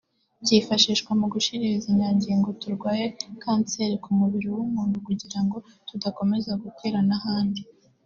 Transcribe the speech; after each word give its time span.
cyifashishwa 0.45 1.11
mu 1.19 1.27
gushiririza 1.33 1.85
utunyangingo 1.89 2.47
turwaye 2.61 3.05
kanseri 3.43 3.95
ku 4.03 4.09
mubiri 4.19 4.47
w’umuntu 4.55 4.95
kugirango 5.07 5.57
tudakomeza 5.87 6.51
gukwira 6.63 6.99
n’ahandi 7.07 7.61